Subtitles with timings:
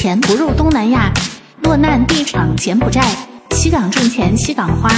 [0.00, 1.12] 钱不入东南亚，
[1.62, 3.02] 落难地闯柬埔寨。
[3.50, 4.88] 西港挣钱西港花，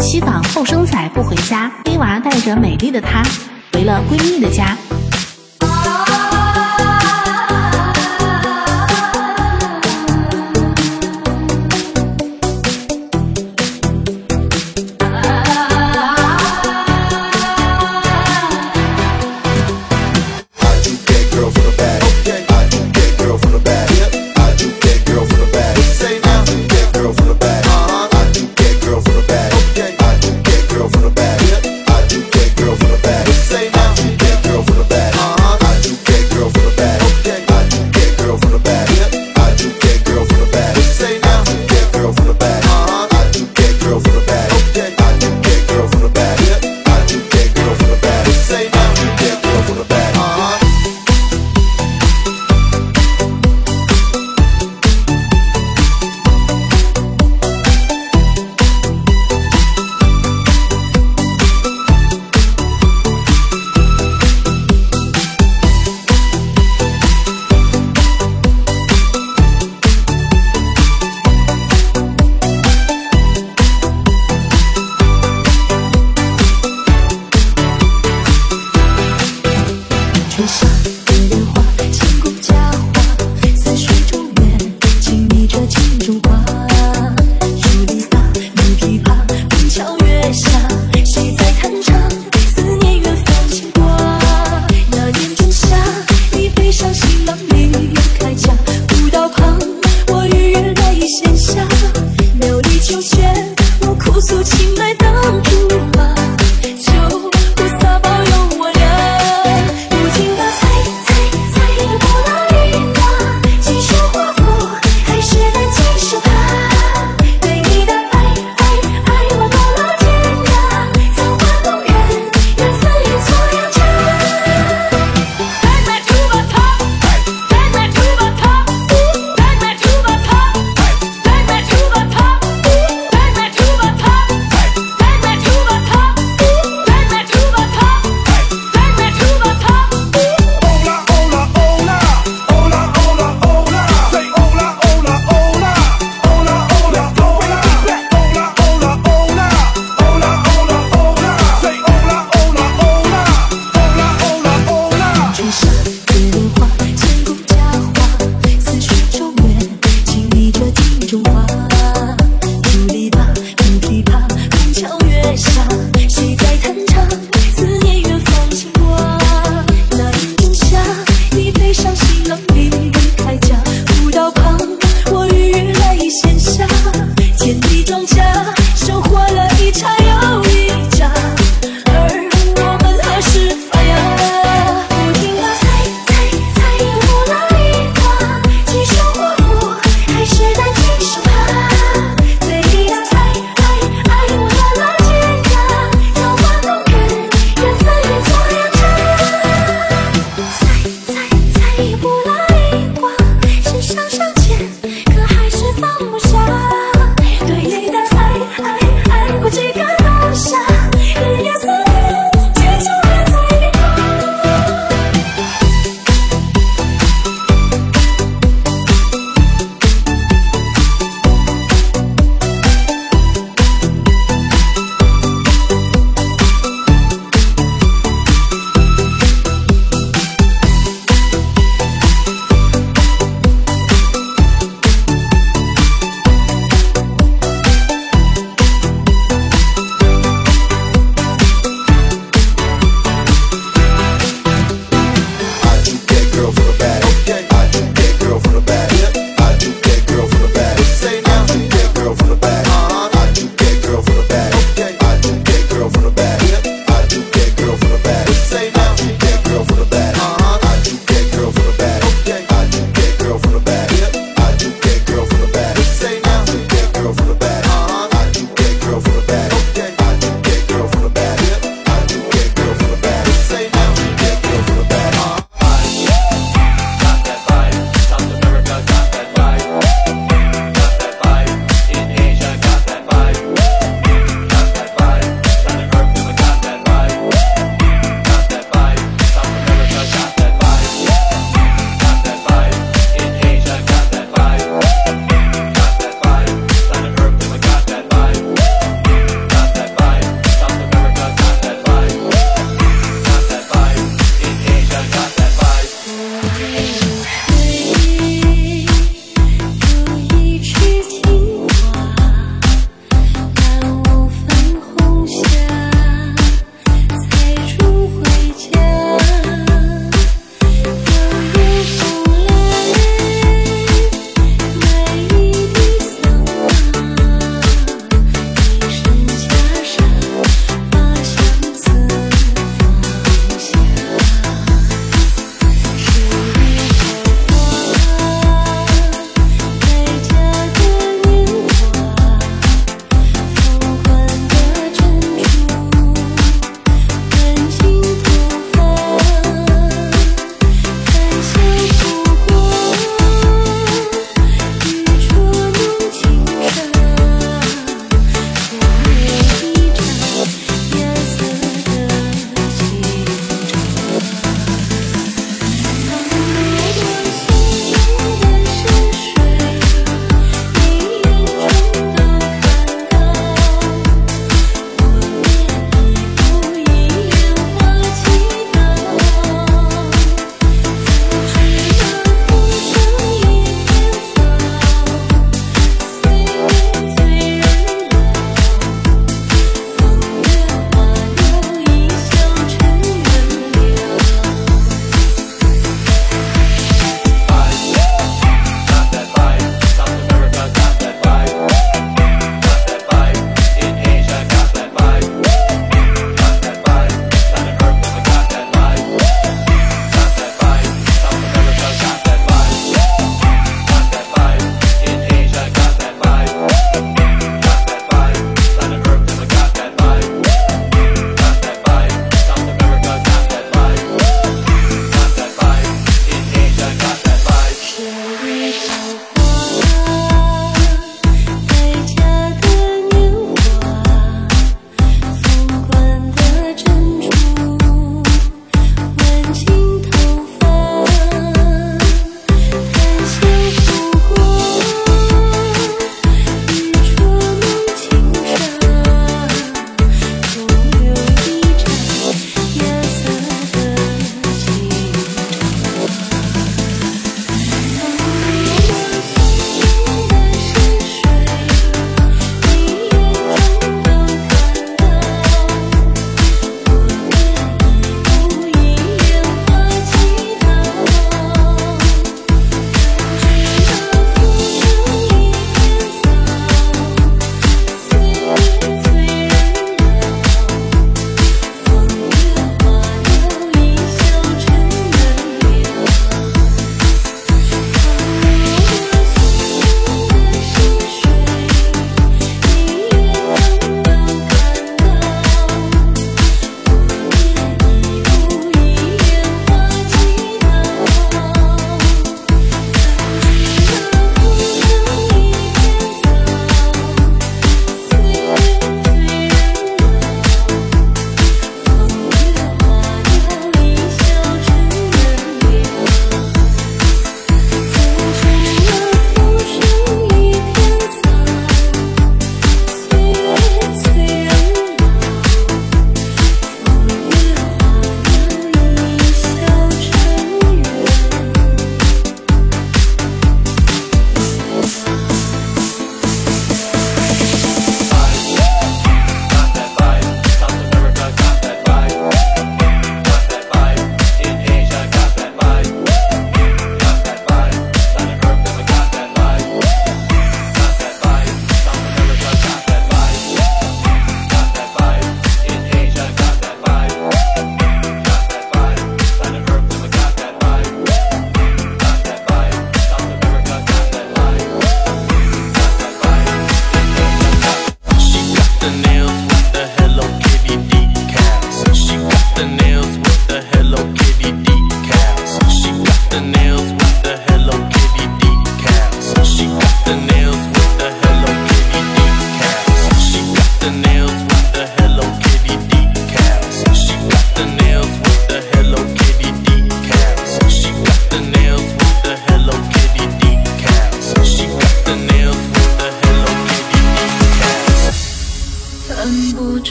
[0.00, 1.72] 西港后生仔不回家。
[1.86, 3.22] 黑娃带着美丽的她，
[3.72, 4.76] 回了闺蜜的家。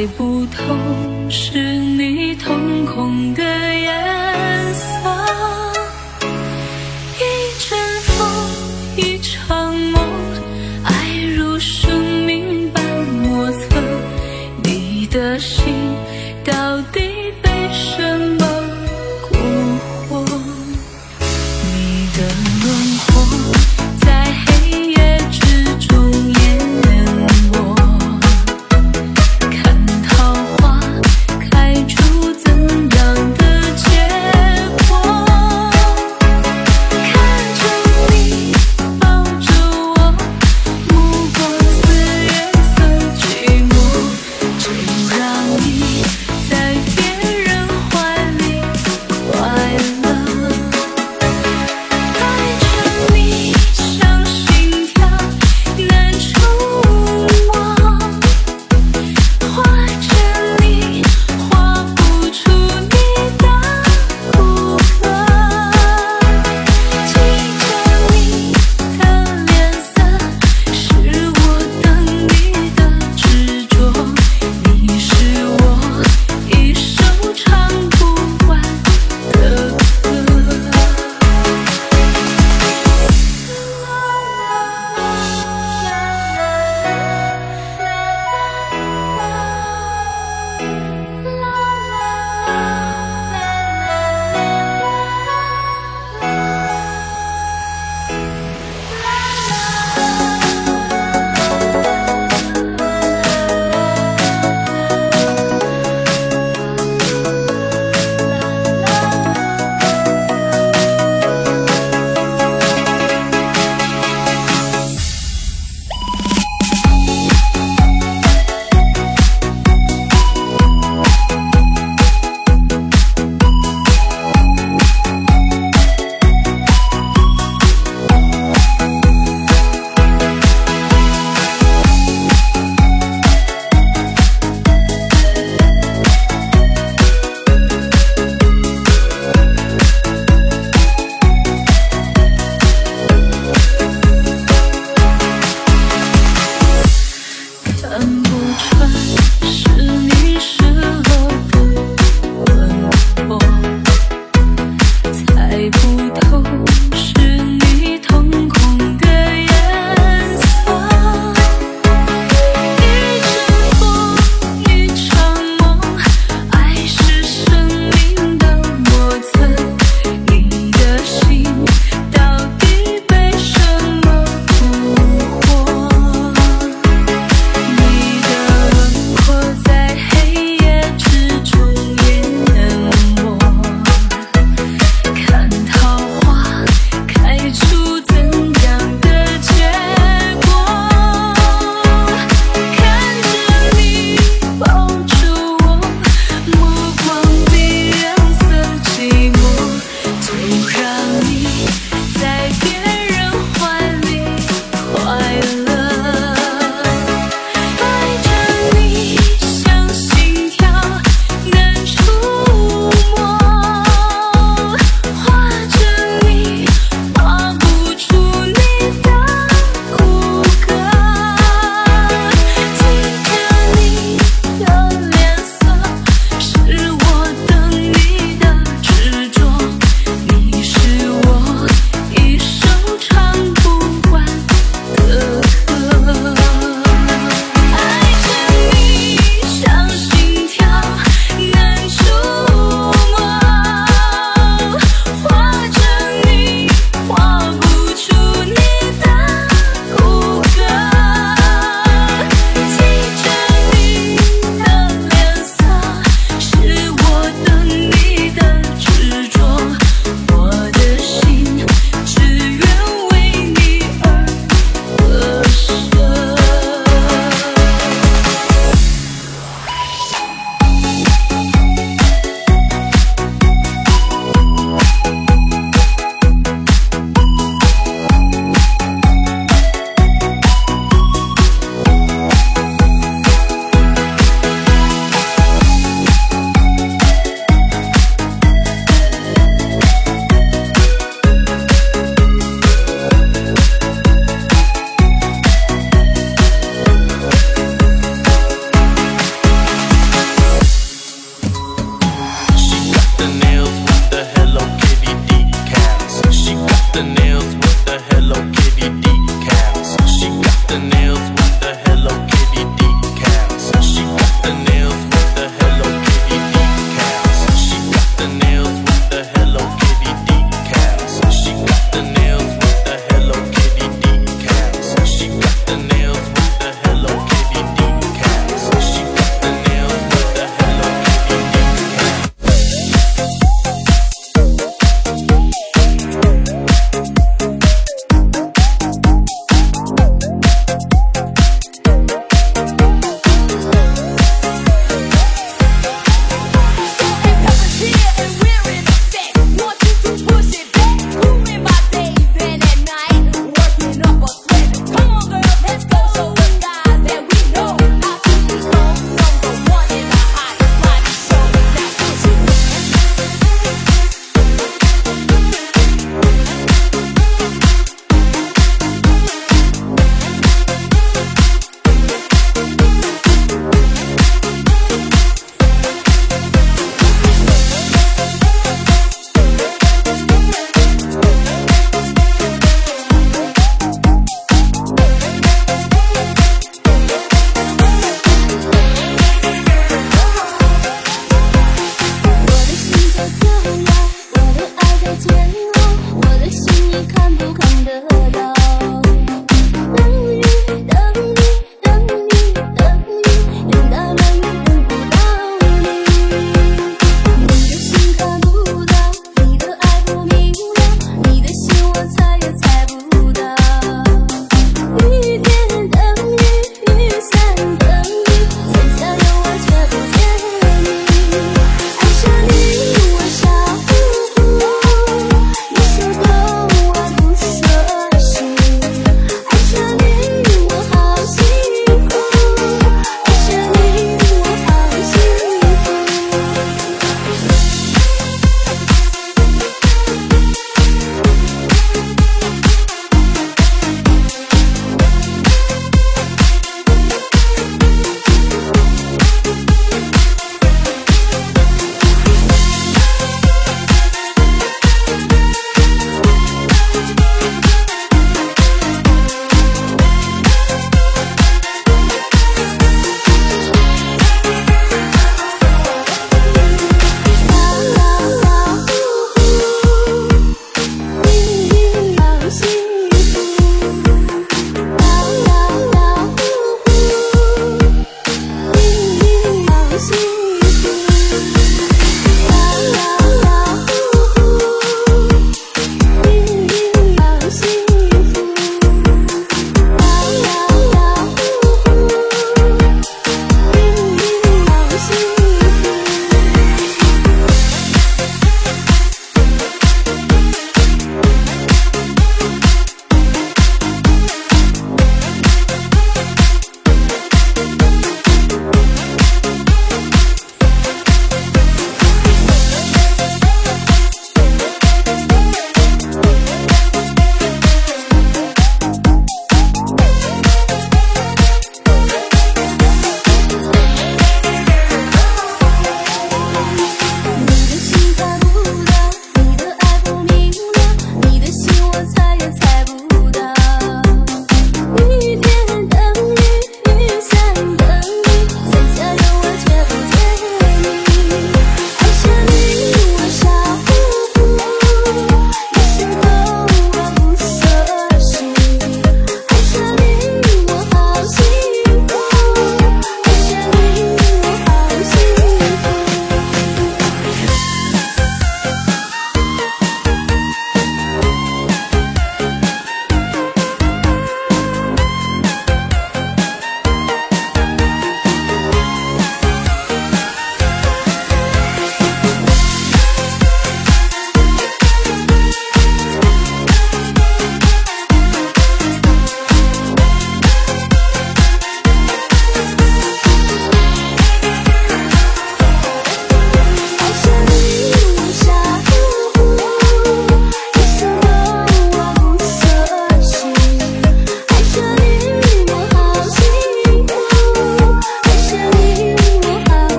[0.00, 0.74] 猜不透
[1.28, 1.69] 是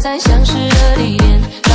[0.00, 1.69] 在相识的地点，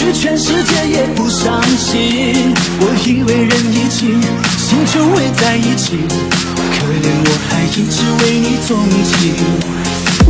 [0.00, 2.54] 算失去全世界也不伤心。
[2.80, 4.06] 我以为人一起，
[4.56, 9.12] 心就会在一起，可怜我还一直为你钟情。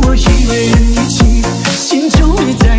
[0.03, 0.19] 我以
[0.49, 1.41] 为人一起，
[1.77, 2.70] 心就会在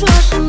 [0.00, 0.39] жжешь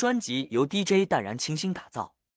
[0.00, 2.14] 专辑由 DJ 淡然倾心打造。